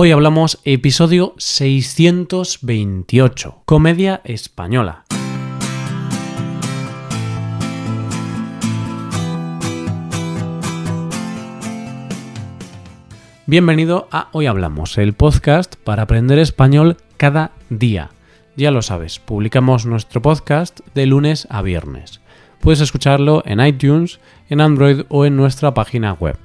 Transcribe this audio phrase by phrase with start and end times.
[0.00, 5.02] Hoy hablamos episodio 628, comedia española.
[13.46, 18.10] Bienvenido a Hoy Hablamos, el podcast para aprender español cada día.
[18.54, 22.20] Ya lo sabes, publicamos nuestro podcast de lunes a viernes.
[22.60, 26.38] Puedes escucharlo en iTunes, en Android o en nuestra página web.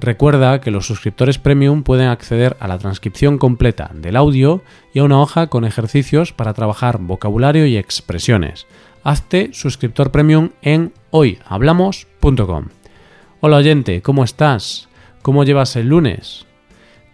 [0.00, 4.62] Recuerda que los suscriptores premium pueden acceder a la transcripción completa del audio
[4.94, 8.66] y a una hoja con ejercicios para trabajar vocabulario y expresiones.
[9.02, 12.66] Hazte suscriptor premium en hoyhablamos.com.
[13.40, 14.88] Hola oyente, ¿cómo estás?
[15.22, 16.46] ¿Cómo llevas el lunes?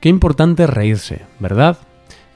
[0.01, 1.79] Qué importante reírse, ¿verdad?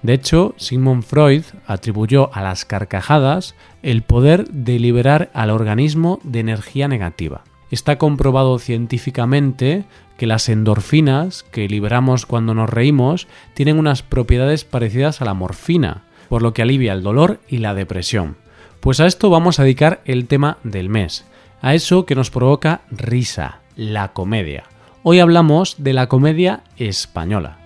[0.03, 6.41] De hecho, Sigmund Freud atribuyó a las carcajadas el poder de liberar al organismo de
[6.41, 7.43] energía negativa.
[7.71, 9.85] Está comprobado científicamente
[10.17, 16.05] que las endorfinas que liberamos cuando nos reímos tienen unas propiedades parecidas a la morfina,
[16.29, 18.37] por lo que alivia el dolor y la depresión.
[18.81, 21.27] Pues a esto vamos a dedicar el tema del mes,
[21.61, 24.65] a eso que nos provoca risa, la comedia.
[25.03, 27.59] Hoy hablamos de la comedia española.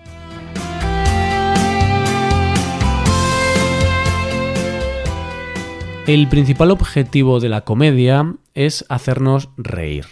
[6.05, 10.05] El principal objetivo de la comedia es hacernos reír.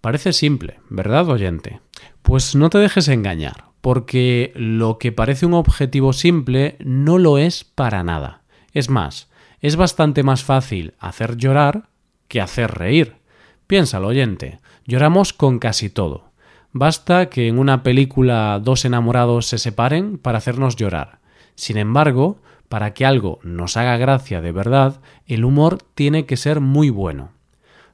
[0.00, 1.80] Parece simple, ¿verdad, oyente?
[2.22, 7.64] Pues no te dejes engañar, porque lo que parece un objetivo simple no lo es
[7.64, 8.42] para nada.
[8.72, 9.28] Es más,
[9.60, 11.88] es bastante más fácil hacer llorar
[12.28, 13.16] que hacer reír.
[13.66, 16.30] Piénsalo, oyente, lloramos con casi todo.
[16.72, 21.18] Basta que en una película dos enamorados se separen para hacernos llorar.
[21.54, 26.60] Sin embargo, para que algo nos haga gracia de verdad, el humor tiene que ser
[26.60, 27.37] muy bueno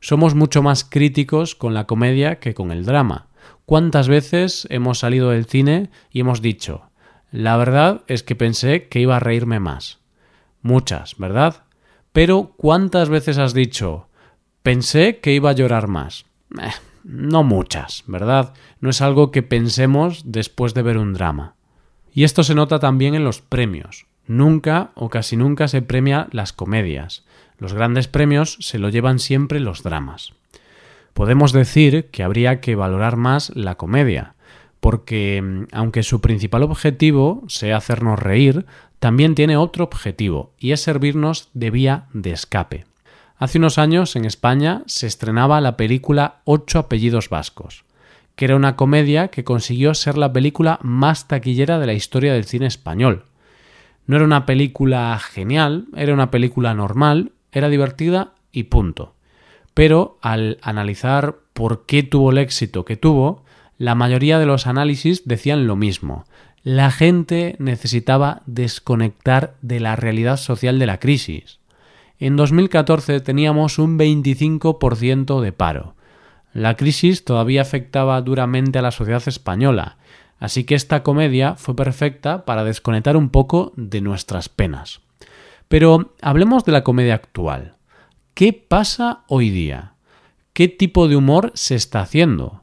[0.05, 3.29] somos mucho más críticos con la comedia que con el drama.
[3.65, 6.91] ¿Cuántas veces hemos salido del cine y hemos dicho,
[7.31, 10.01] la verdad es que pensé que iba a reírme más?
[10.61, 11.63] Muchas, ¿verdad?
[12.13, 14.09] Pero ¿cuántas veces has dicho,
[14.63, 16.27] pensé que iba a llorar más?
[16.61, 16.69] Eh,
[17.03, 18.53] no muchas, ¿verdad?
[18.81, 21.55] No es algo que pensemos después de ver un drama.
[22.13, 24.05] Y esto se nota también en los premios.
[24.27, 27.25] Nunca o casi nunca se premia las comedias.
[27.59, 30.33] Los grandes premios se lo llevan siempre los dramas.
[31.13, 34.35] Podemos decir que habría que valorar más la comedia,
[34.81, 38.67] porque mm, aunque su principal objetivo sea hacernos reír,
[38.98, 42.85] también tiene otro objetivo, y es servirnos de vía de escape.
[43.37, 47.85] Hace unos años en España se estrenaba la película Ocho apellidos vascos,
[48.37, 52.45] que era una comedia que consiguió ser la película más taquillera de la historia del
[52.45, 53.25] cine español.
[54.07, 59.15] No era una película genial, era una película normal, era divertida y punto.
[59.73, 63.45] Pero al analizar por qué tuvo el éxito que tuvo,
[63.79, 66.25] la mayoría de los análisis decían lo mismo.
[66.63, 71.59] La gente necesitaba desconectar de la realidad social de la crisis.
[72.19, 75.95] En 2014 teníamos un 25% de paro.
[76.53, 79.97] La crisis todavía afectaba duramente a la sociedad española,
[80.39, 85.04] así que esta comedia fue perfecta para desconectar un poco de nuestras penas.
[85.69, 87.77] Pero hablemos de la comedia actual.
[88.35, 89.95] ¿Qué pasa hoy día?
[90.52, 92.63] ¿Qué tipo de humor se está haciendo?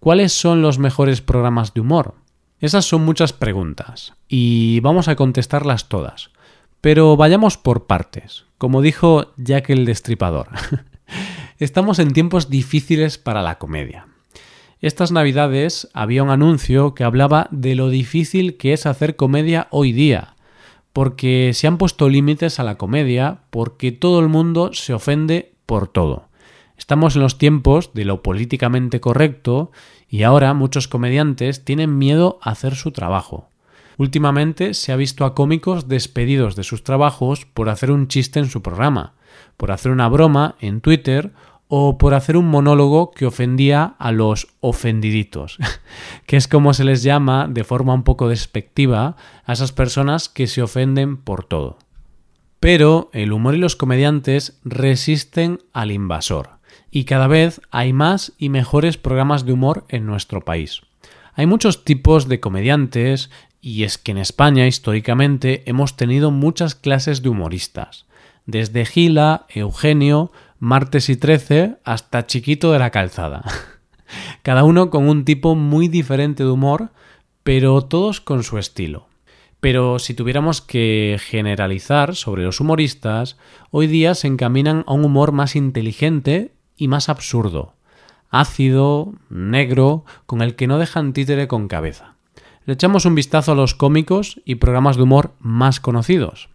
[0.00, 2.14] ¿Cuáles son los mejores programas de humor?
[2.60, 6.30] Esas son muchas preguntas y vamos a contestarlas todas.
[6.80, 10.48] Pero vayamos por partes, como dijo Jack el Destripador.
[11.58, 14.06] Estamos en tiempos difíciles para la comedia.
[14.80, 19.92] Estas navidades había un anuncio que hablaba de lo difícil que es hacer comedia hoy
[19.92, 20.34] día,
[20.92, 25.88] porque se han puesto límites a la comedia, porque todo el mundo se ofende por
[25.88, 26.28] todo.
[26.76, 29.70] Estamos en los tiempos de lo políticamente correcto
[30.08, 33.48] y ahora muchos comediantes tienen miedo a hacer su trabajo.
[33.98, 38.48] Últimamente se ha visto a cómicos despedidos de sus trabajos por hacer un chiste en
[38.48, 39.14] su programa,
[39.56, 41.32] por hacer una broma en Twitter
[41.74, 45.56] o por hacer un monólogo que ofendía a los ofendiditos,
[46.26, 49.16] que es como se les llama de forma un poco despectiva
[49.46, 51.78] a esas personas que se ofenden por todo.
[52.60, 56.58] Pero el humor y los comediantes resisten al invasor,
[56.90, 60.82] y cada vez hay más y mejores programas de humor en nuestro país.
[61.32, 63.30] Hay muchos tipos de comediantes,
[63.62, 68.04] y es que en España históricamente hemos tenido muchas clases de humoristas,
[68.44, 70.32] desde Gila, Eugenio,
[70.62, 73.42] martes y 13 hasta chiquito de la calzada.
[74.42, 76.90] Cada uno con un tipo muy diferente de humor,
[77.42, 79.08] pero todos con su estilo.
[79.58, 83.36] Pero si tuviéramos que generalizar sobre los humoristas,
[83.72, 87.74] hoy día se encaminan a un humor más inteligente y más absurdo,
[88.30, 92.14] ácido, negro, con el que no dejan títere con cabeza.
[92.66, 96.50] le echamos un vistazo a los cómicos y programas de humor más conocidos.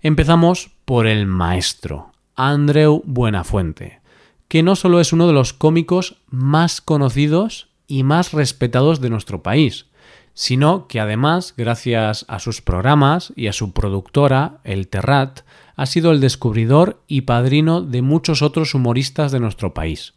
[0.00, 4.00] Empezamos por el maestro, Andreu Buenafuente,
[4.48, 9.42] que no solo es uno de los cómicos más conocidos y más respetados de nuestro
[9.42, 9.86] país,
[10.34, 15.40] sino que además, gracias a sus programas y a su productora, El Terrat,
[15.76, 20.14] ha sido el descubridor y padrino de muchos otros humoristas de nuestro país.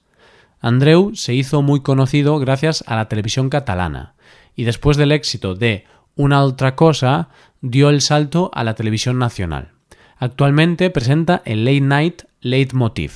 [0.62, 4.15] Andreu se hizo muy conocido gracias a la televisión catalana,
[4.56, 5.85] y después del éxito de
[6.15, 7.29] Una otra cosa,
[7.62, 9.75] dio el salto a la televisión nacional.
[10.17, 13.12] Actualmente presenta el Late Night Leitmotiv,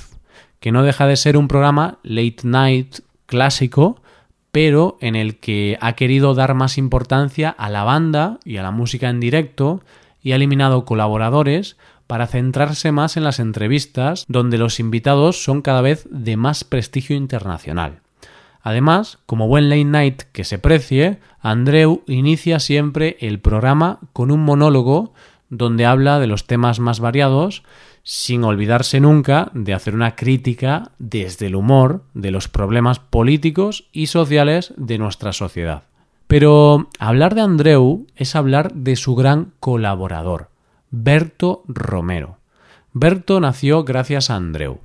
[0.59, 4.01] que no deja de ser un programa late night clásico,
[4.51, 8.71] pero en el que ha querido dar más importancia a la banda y a la
[8.71, 9.81] música en directo
[10.21, 15.81] y ha eliminado colaboradores para centrarse más en las entrevistas donde los invitados son cada
[15.81, 18.01] vez de más prestigio internacional.
[18.61, 24.41] Además, como buen late night que se precie, Andreu inicia siempre el programa con un
[24.41, 25.13] monólogo
[25.49, 27.63] donde habla de los temas más variados,
[28.03, 34.07] sin olvidarse nunca de hacer una crítica desde el humor de los problemas políticos y
[34.07, 35.83] sociales de nuestra sociedad.
[36.27, 40.49] Pero hablar de Andreu es hablar de su gran colaborador,
[40.91, 42.37] Berto Romero.
[42.93, 44.79] Berto nació gracias a Andreu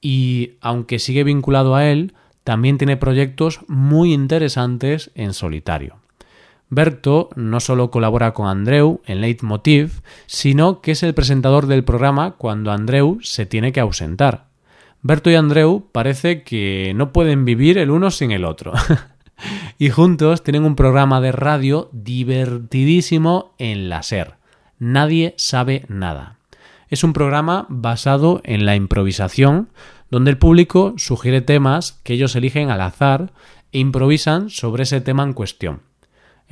[0.00, 2.14] y, aunque sigue vinculado a él,
[2.44, 6.01] también tiene proyectos muy interesantes en solitario.
[6.74, 12.36] Berto no solo colabora con Andreu en Leitmotiv, sino que es el presentador del programa
[12.38, 14.46] cuando Andreu se tiene que ausentar.
[15.02, 18.72] Berto y Andreu parece que no pueden vivir el uno sin el otro.
[19.78, 24.36] y juntos tienen un programa de radio divertidísimo en la SER.
[24.78, 26.38] Nadie sabe nada.
[26.88, 29.68] Es un programa basado en la improvisación,
[30.10, 33.34] donde el público sugiere temas que ellos eligen al azar
[33.72, 35.91] e improvisan sobre ese tema en cuestión.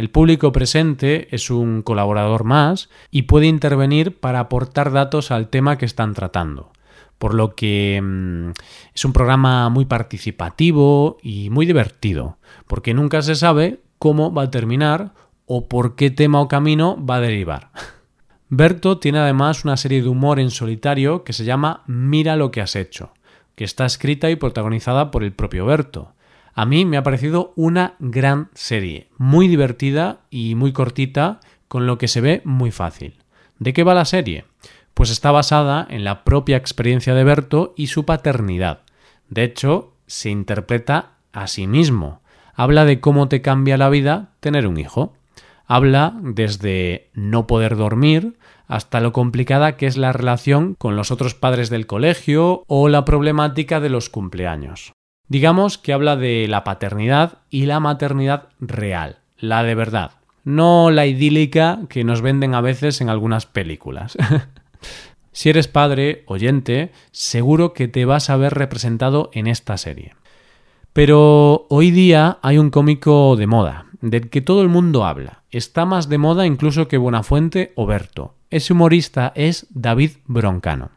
[0.01, 5.77] El público presente es un colaborador más y puede intervenir para aportar datos al tema
[5.77, 6.73] que están tratando.
[7.19, 8.53] Por lo que mm,
[8.95, 14.51] es un programa muy participativo y muy divertido, porque nunca se sabe cómo va a
[14.51, 15.13] terminar
[15.45, 17.71] o por qué tema o camino va a derivar.
[18.49, 22.63] Berto tiene además una serie de humor en solitario que se llama Mira lo que
[22.63, 23.13] has hecho,
[23.55, 26.15] que está escrita y protagonizada por el propio Berto.
[26.61, 31.97] A mí me ha parecido una gran serie, muy divertida y muy cortita, con lo
[31.97, 33.15] que se ve muy fácil.
[33.59, 34.45] ¿De qué va la serie?
[34.93, 38.83] Pues está basada en la propia experiencia de Berto y su paternidad.
[39.31, 42.21] De hecho, se interpreta a sí mismo.
[42.55, 45.15] Habla de cómo te cambia la vida tener un hijo.
[45.65, 48.37] Habla desde no poder dormir
[48.67, 53.07] hasta lo complicada que es la relación con los otros padres del colegio o la
[53.07, 54.93] problemática de los cumpleaños.
[55.31, 60.11] Digamos que habla de la paternidad y la maternidad real, la de verdad,
[60.43, 64.19] no la idílica que nos venden a veces en algunas películas.
[65.33, 70.17] si eres padre, oyente, seguro que te vas a ver representado en esta serie.
[70.93, 75.45] Pero hoy día hay un cómico de moda, del que todo el mundo habla.
[75.53, 78.35] Está más de moda incluso que Buenafuente o Berto.
[78.51, 80.91] Ese humorista es David Broncano.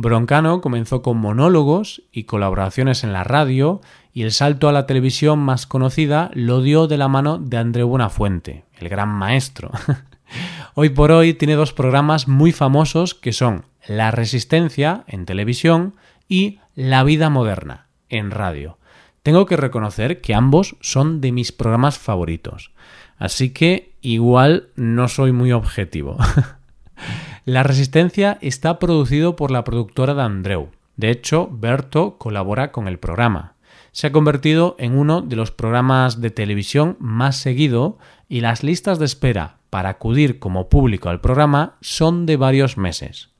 [0.00, 3.80] Broncano comenzó con monólogos y colaboraciones en la radio
[4.12, 7.82] y el salto a la televisión más conocida lo dio de la mano de André
[7.82, 9.72] Buenafuente, el gran maestro.
[10.74, 15.96] hoy por hoy tiene dos programas muy famosos que son La Resistencia en televisión
[16.28, 18.78] y La Vida Moderna en radio.
[19.24, 22.70] Tengo que reconocer que ambos son de mis programas favoritos,
[23.16, 26.18] así que igual no soy muy objetivo.
[27.48, 30.68] La Resistencia está producido por la productora de Andreu.
[30.96, 33.54] De hecho, Berto colabora con el programa.
[33.90, 37.96] Se ha convertido en uno de los programas de televisión más seguido
[38.28, 43.30] y las listas de espera para acudir como público al programa son de varios meses.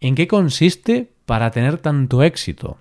[0.00, 2.78] ¿En qué consiste para tener tanto éxito?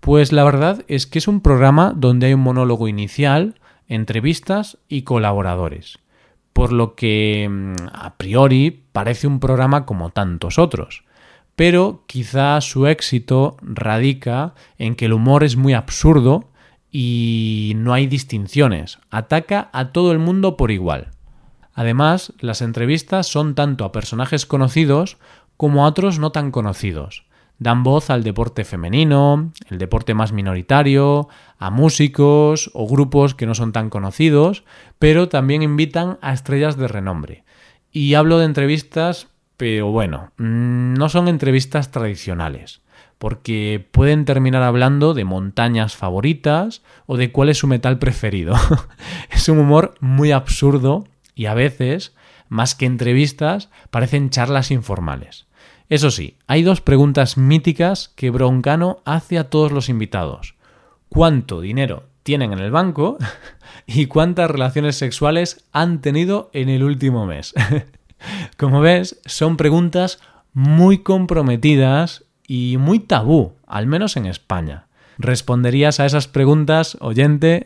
[0.00, 3.56] Pues la verdad es que es un programa donde hay un monólogo inicial,
[3.88, 5.98] entrevistas y colaboradores
[6.52, 11.04] por lo que mm, a priori parece un programa como tantos otros.
[11.56, 16.50] Pero quizá su éxito radica en que el humor es muy absurdo
[16.90, 21.10] y no hay distinciones, ataca a todo el mundo por igual.
[21.74, 25.16] Además, las entrevistas son tanto a personajes conocidos
[25.56, 27.24] como a otros no tan conocidos,
[27.62, 31.28] dan voz al deporte femenino, el deporte más minoritario,
[31.58, 34.64] a músicos o grupos que no son tan conocidos,
[34.98, 37.44] pero también invitan a estrellas de renombre.
[37.90, 42.80] Y hablo de entrevistas, pero bueno, mm, no son entrevistas tradicionales.
[43.18, 48.56] porque pueden terminar hablando de montañas favoritas o de cuál es su metal preferido.
[49.30, 51.04] es un humor muy absurdo
[51.36, 52.16] y a veces,
[52.48, 55.46] más que entrevistas, parecen charlas informales.
[55.92, 60.54] Eso sí, hay dos preguntas míticas que Broncano hace a todos los invitados.
[61.10, 63.18] ¿Cuánto dinero tienen en el banco?
[63.86, 67.52] ¿Y cuántas relaciones sexuales han tenido en el último mes?
[68.56, 70.18] Como ves, son preguntas
[70.54, 74.86] muy comprometidas y muy tabú, al menos en España.
[75.18, 77.64] ¿Responderías a esas preguntas, oyente?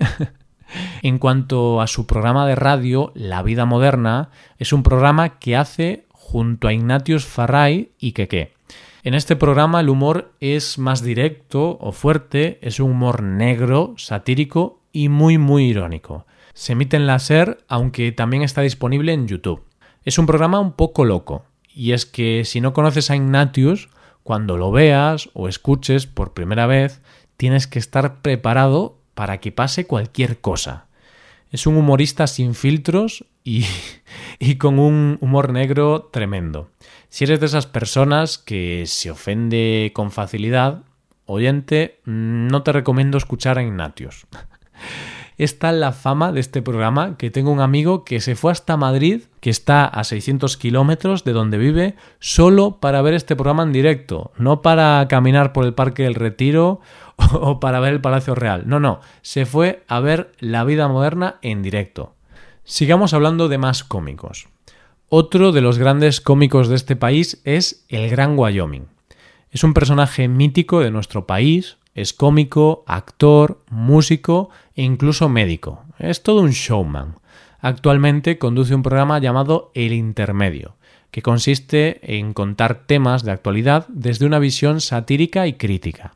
[1.03, 6.06] en cuanto a su programa de radio, La Vida Moderna, es un programa que hace
[6.37, 8.53] junto a Ignatius Farray y Keke.
[9.05, 14.83] En este programa el humor es más directo o fuerte, es un humor negro, satírico
[14.93, 16.27] y muy muy irónico.
[16.53, 19.65] Se emite en la SER, aunque también está disponible en YouTube.
[20.05, 23.89] Es un programa un poco loco, y es que si no conoces a Ignatius,
[24.23, 27.01] cuando lo veas o escuches por primera vez,
[27.39, 30.85] tienes que estar preparado para que pase cualquier cosa.
[31.51, 33.65] Es un humorista sin filtros y,
[34.39, 36.71] y, con un humor negro tremendo.
[37.09, 40.83] Si eres de esas personas que se ofende con facilidad,
[41.25, 44.27] oyente, no te recomiendo escuchar a Ignatius.
[45.39, 49.23] es la fama de este programa que tengo un amigo que se fue hasta Madrid,
[49.41, 54.33] que está a 600 kilómetros de donde vive, solo para ver este programa en directo,
[54.39, 56.81] no para caminar por el Parque del Retiro
[57.33, 58.65] o para ver el Palacio Real.
[58.67, 62.15] No, no, se fue a ver la vida moderna en directo.
[62.65, 64.49] Sigamos hablando de más cómicos.
[65.09, 68.87] Otro de los grandes cómicos de este país es el Gran Wyoming.
[69.53, 75.85] Es un personaje mítico de nuestro país, es cómico, actor, músico e incluso médico.
[75.99, 77.17] Es todo un showman.
[77.61, 80.77] Actualmente conduce un programa llamado El Intermedio,
[81.11, 86.15] que consiste en contar temas de actualidad desde una visión satírica y crítica.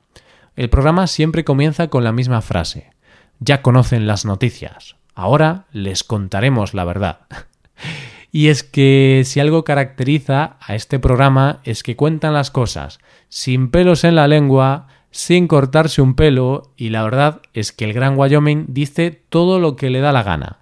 [0.56, 2.90] El programa siempre comienza con la misma frase.
[3.38, 4.96] Ya conocen las noticias.
[5.14, 7.20] Ahora les contaremos la verdad.
[8.32, 13.00] y es que si algo caracteriza a este programa es que cuentan las cosas
[13.30, 17.92] sin pelos en la lengua, sin cortarse un pelo y la verdad es que el
[17.92, 20.60] Gran Wyoming dice todo lo que le da la gana,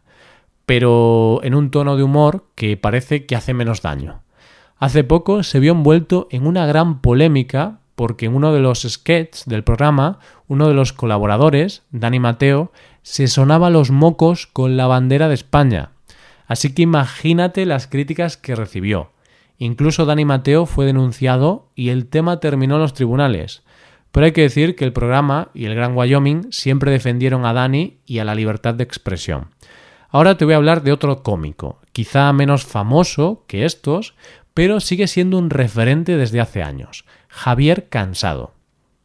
[0.67, 4.23] pero en un tono de humor que parece que hace menos daño.
[4.79, 9.45] Hace poco se vio envuelto en una gran polémica porque en uno de los sketches
[9.47, 12.71] del programa, uno de los colaboradores, Dani Mateo,
[13.03, 15.91] se sonaba los mocos con la bandera de España.
[16.47, 19.11] Así que imagínate las críticas que recibió.
[19.59, 23.65] Incluso Dani Mateo fue denunciado y el tema terminó en los tribunales.
[24.13, 27.99] Pero hay que decir que el programa y el Gran Wyoming siempre defendieron a Dani
[28.07, 29.51] y a la libertad de expresión.
[30.11, 34.15] Ahora te voy a hablar de otro cómico, quizá menos famoso que estos,
[34.55, 38.55] pero sigue siendo un referente desde hace años, Javier Cansado.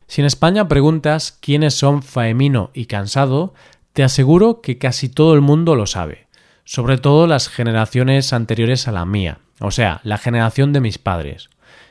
[0.07, 3.53] Si en España preguntas quiénes son Faemino y Cansado,
[3.93, 6.27] te aseguro que casi todo el mundo lo sabe,
[6.63, 11.49] sobre todo las generaciones anteriores a la mía, o sea, la generación de mis padres.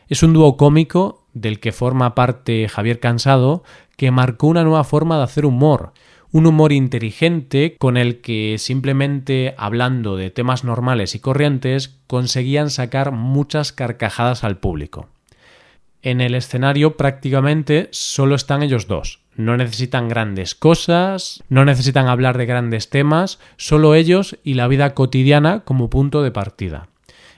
[0.08, 3.62] Es un dúo cómico del que forma parte Javier Cansado,
[3.96, 5.92] que marcó una nueva forma de hacer humor,
[6.32, 13.12] un humor inteligente con el que simplemente hablando de temas normales y corrientes conseguían sacar
[13.12, 15.08] muchas carcajadas al público.
[16.00, 19.20] En el escenario prácticamente solo están ellos dos.
[19.36, 24.94] No necesitan grandes cosas, no necesitan hablar de grandes temas, solo ellos y la vida
[24.94, 26.88] cotidiana como punto de partida.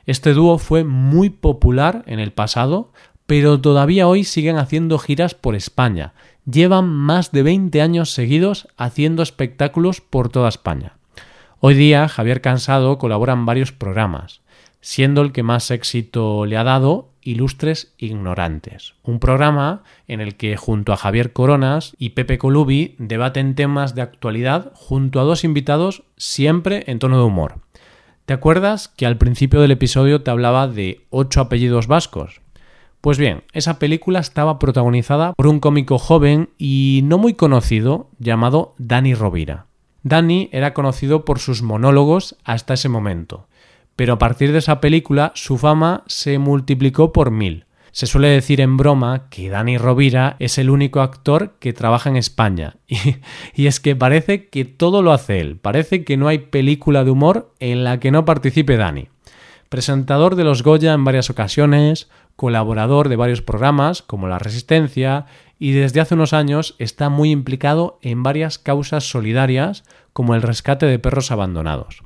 [0.06, 2.92] Este dúo fue muy popular en el pasado,
[3.26, 6.12] pero todavía hoy siguen haciendo giras por España.
[6.50, 10.96] Llevan más de 20 años seguidos haciendo espectáculos por toda España.
[11.60, 14.42] Hoy día Javier Cansado colabora en varios programas,
[14.82, 20.58] siendo el que más éxito le ha dado Ilustres Ignorantes, un programa en el que
[20.58, 26.02] junto a Javier Coronas y Pepe Colubi debaten temas de actualidad junto a dos invitados
[26.18, 27.60] siempre en tono de humor.
[28.26, 32.43] ¿Te acuerdas que al principio del episodio te hablaba de ocho apellidos vascos?
[33.04, 38.74] Pues bien, esa película estaba protagonizada por un cómico joven y no muy conocido llamado
[38.78, 39.66] Dani Rovira.
[40.02, 43.46] Dani era conocido por sus monólogos hasta ese momento,
[43.94, 47.66] pero a partir de esa película su fama se multiplicó por mil.
[47.92, 52.16] Se suele decir en broma que Dani Rovira es el único actor que trabaja en
[52.16, 52.76] España.
[52.88, 55.58] Y, y, es que parece que todo lo hace él.
[55.58, 59.08] Parece que no hay película de humor en la que no participe Dani.
[59.68, 65.26] Presentador de los Goya en varias ocasiones, colaborador de varios programas como La Resistencia
[65.58, 70.86] y desde hace unos años está muy implicado en varias causas solidarias como el rescate
[70.86, 72.02] de perros abandonados.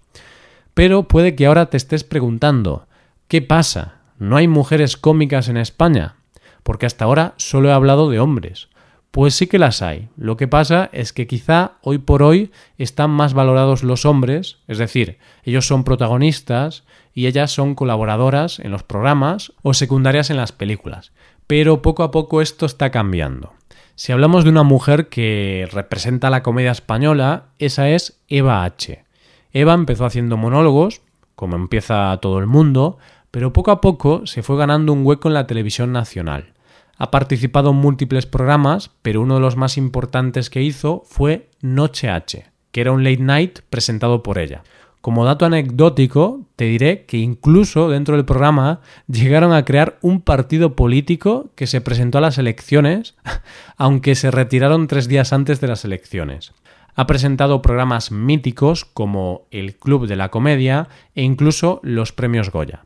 [0.75, 2.87] Pero puede que ahora te estés preguntando,
[3.27, 3.97] ¿qué pasa?
[4.19, 6.17] ¿No hay mujeres cómicas en España?
[6.69, 8.69] porque hasta ahora solo he hablado de hombres.
[9.11, 10.11] Pues sí que las hay.
[10.19, 14.77] Lo que pasa es que quizá hoy por hoy están más valorados los hombres, es
[14.77, 16.85] decir, ellos son protagonistas
[17.19, 21.11] y ellas son colaboradoras en los programas o secundarias en las películas.
[21.49, 23.55] Pero poco a poco esto está cambiando.
[23.97, 29.05] Si hablamos de una mujer que representa la comedia española, esa es Eva H.
[29.53, 31.01] Eva empezó haciendo monólogos,
[31.35, 32.99] como empieza todo el mundo,
[33.33, 36.53] pero poco a poco se fue ganando un hueco en la televisión nacional.
[36.99, 42.11] Ha participado en múltiples programas, pero uno de los más importantes que hizo fue Noche
[42.11, 44.63] H, que era un late night presentado por ella.
[45.01, 50.75] Como dato anecdótico, te diré que incluso dentro del programa llegaron a crear un partido
[50.75, 53.15] político que se presentó a las elecciones,
[53.77, 56.53] aunque se retiraron tres días antes de las elecciones.
[56.95, 62.85] Ha presentado programas míticos como El Club de la Comedia e incluso los Premios Goya.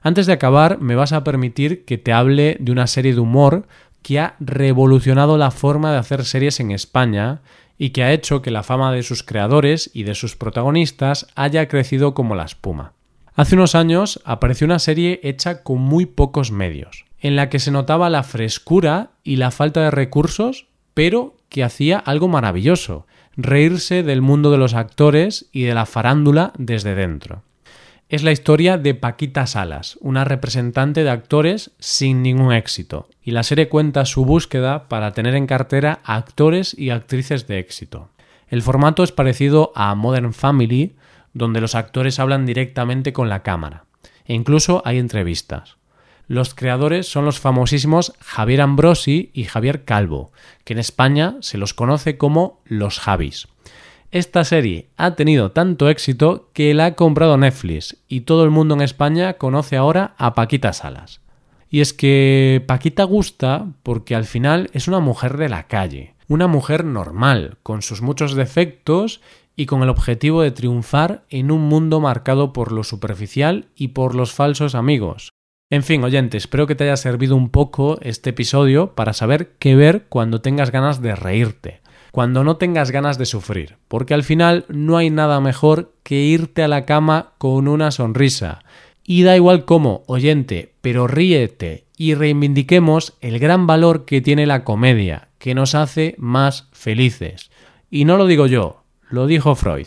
[0.00, 3.66] Antes de acabar, me vas a permitir que te hable de una serie de humor
[4.02, 7.40] que ha revolucionado la forma de hacer series en España
[7.78, 11.68] y que ha hecho que la fama de sus creadores y de sus protagonistas haya
[11.68, 12.92] crecido como la espuma.
[13.34, 17.70] Hace unos años apareció una serie hecha con muy pocos medios, en la que se
[17.70, 23.06] notaba la frescura y la falta de recursos, pero que hacía algo maravilloso,
[23.36, 27.44] reírse del mundo de los actores y de la farándula desde dentro
[28.08, 33.42] es la historia de Paquita Salas, una representante de actores sin ningún éxito, y la
[33.42, 38.08] serie cuenta su búsqueda para tener en cartera a actores y actrices de éxito.
[38.48, 40.96] El formato es parecido a Modern Family,
[41.34, 43.84] donde los actores hablan directamente con la cámara,
[44.24, 45.76] e incluso hay entrevistas.
[46.28, 50.32] Los creadores son los famosísimos Javier Ambrosi y Javier Calvo,
[50.64, 53.48] que en España se los conoce como los Javis.
[54.10, 58.74] Esta serie ha tenido tanto éxito que la ha comprado Netflix y todo el mundo
[58.74, 61.20] en España conoce ahora a Paquita Salas.
[61.68, 66.46] Y es que Paquita gusta porque al final es una mujer de la calle, una
[66.46, 69.20] mujer normal, con sus muchos defectos
[69.56, 74.14] y con el objetivo de triunfar en un mundo marcado por lo superficial y por
[74.14, 75.32] los falsos amigos.
[75.68, 79.76] En fin, oyente, espero que te haya servido un poco este episodio para saber qué
[79.76, 84.64] ver cuando tengas ganas de reírte cuando no tengas ganas de sufrir, porque al final
[84.68, 88.64] no hay nada mejor que irte a la cama con una sonrisa.
[89.04, 94.64] Y da igual cómo, oyente, pero ríete y reivindiquemos el gran valor que tiene la
[94.64, 97.50] comedia, que nos hace más felices.
[97.90, 99.86] Y no lo digo yo, lo dijo Freud.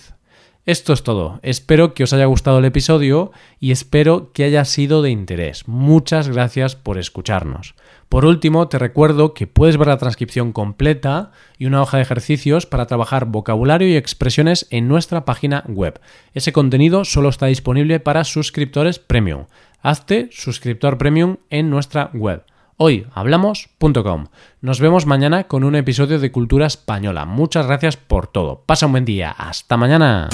[0.65, 1.39] Esto es todo.
[1.41, 5.67] Espero que os haya gustado el episodio y espero que haya sido de interés.
[5.67, 7.73] Muchas gracias por escucharnos.
[8.11, 12.65] Por último, te recuerdo que puedes ver la transcripción completa y una hoja de ejercicios
[12.65, 16.01] para trabajar vocabulario y expresiones en nuestra página web.
[16.33, 19.45] Ese contenido solo está disponible para suscriptores premium.
[19.81, 22.43] Hazte suscriptor premium en nuestra web
[22.75, 24.25] hoyhablamos.com.
[24.59, 27.25] Nos vemos mañana con un episodio de Cultura Española.
[27.25, 28.63] Muchas gracias por todo.
[28.65, 29.31] Pasa un buen día.
[29.31, 30.27] Hasta mañana.